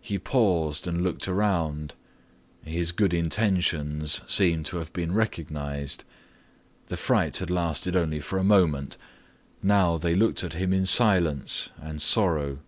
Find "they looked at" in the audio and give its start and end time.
9.98-10.54